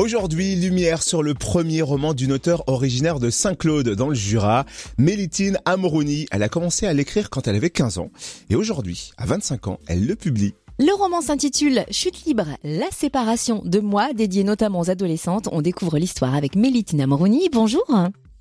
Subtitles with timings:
[0.00, 4.64] Aujourd'hui, lumière sur le premier roman d'une auteure originaire de Saint-Claude dans le Jura,
[4.96, 6.24] Mélitine Amrouni.
[6.32, 8.08] Elle a commencé à l'écrire quand elle avait 15 ans
[8.48, 10.54] et aujourd'hui, à 25 ans, elle le publie.
[10.78, 15.50] Le roman s'intitule Chute libre, la séparation de moi, dédié notamment aux adolescentes.
[15.52, 17.50] On découvre l'histoire avec Mélitine Amrouni.
[17.52, 17.84] Bonjour.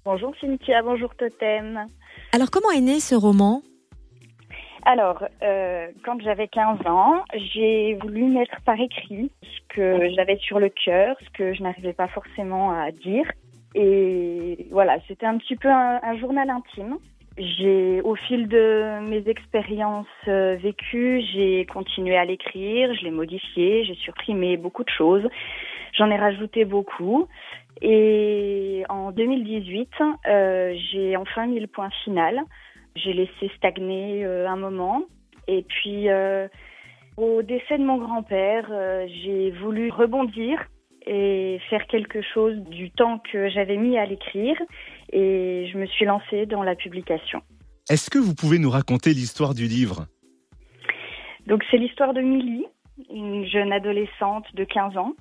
[0.05, 1.87] Bonjour Cynthia, bonjour Totem.
[2.31, 3.63] Alors comment est né ce roman?
[4.86, 10.59] Alors, euh, quand j'avais 15 ans, j'ai voulu mettre par écrit ce que j'avais sur
[10.59, 13.25] le cœur, ce que je n'arrivais pas forcément à dire.
[13.75, 16.97] Et voilà, c'était un petit peu un, journal intime.
[17.37, 23.86] J'ai, au fil de mes expériences euh, vécues, j'ai continué à l'écrire, je l'ai modifié,
[23.86, 25.25] j'ai supprimé beaucoup de choses,
[25.93, 27.28] j'en ai rajouté beaucoup.
[27.82, 29.89] Et en 2018,
[30.28, 32.42] euh, j'ai enfin mis le point final.
[32.95, 35.03] J'ai laissé stagner euh, un moment.
[35.48, 36.48] Et puis, euh,
[37.17, 40.59] au décès de mon grand-père, euh, j'ai voulu rebondir
[41.06, 44.58] et faire quelque chose du temps que j'avais mis à l'écrire.
[45.12, 47.42] Et je me suis lancée dans la publication.
[47.90, 50.06] Est-ce que vous pouvez nous raconter l'histoire du livre?
[51.48, 52.66] Donc, c'est l'histoire de Milly,
[53.09, 55.14] une jeune adolescente de 15 ans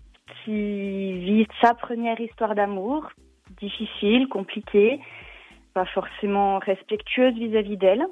[0.45, 3.09] qui vit sa première histoire d'amour,
[3.61, 5.01] difficile, compliquée,
[5.75, 8.07] pas forcément respectueuse vis-à-vis d'elle.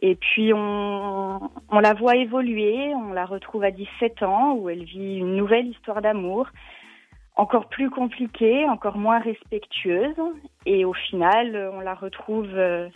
[0.00, 4.84] Et puis on, on, la voit évoluer, on la retrouve à 17 ans où elle
[4.84, 6.48] vit une nouvelle histoire d'amour,
[7.36, 10.16] encore plus compliquée, encore moins respectueuse.
[10.66, 12.88] Et au final, on la retrouve euh,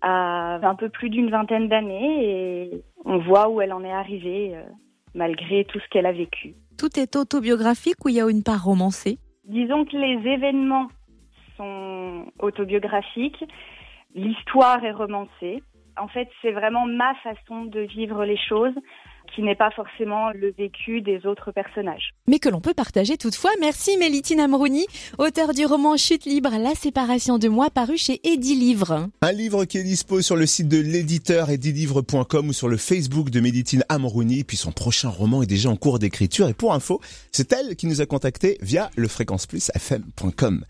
[0.00, 4.52] à un peu plus d'une vingtaine d'années et on voit où elle en est arrivée
[4.54, 4.62] euh,
[5.14, 6.54] malgré tout ce qu'elle a vécu.
[6.78, 9.18] Tout est autobiographique ou il y a une part romancée?
[9.44, 10.88] Disons que les événements
[11.62, 13.44] sont autobiographiques.
[14.14, 15.62] L'histoire est romancée.
[15.98, 18.74] En fait, c'est vraiment ma façon de vivre les choses
[19.34, 22.10] qui n'est pas forcément le vécu des autres personnages.
[22.26, 23.50] Mais que l'on peut partager toutefois.
[23.60, 24.84] Merci Mélitine Amrouni,
[25.18, 29.08] auteur du roman Chute libre, La séparation de moi, paru chez Eddy Livre.
[29.22, 33.30] Un livre qui est dispo sur le site de l'éditeur edilivre.com ou sur le Facebook
[33.30, 34.44] de Mélitine Amrouni.
[34.44, 36.48] Puis son prochain roman est déjà en cours d'écriture.
[36.48, 37.00] Et pour info,
[37.30, 40.60] c'est elle qui nous a contacté via le fréquence plus fm.com.